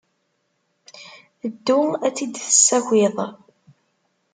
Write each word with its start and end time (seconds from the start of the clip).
Ddu 1.51 1.79
ad 2.05 2.13
tt-id-tessakiḍ. 2.13 3.17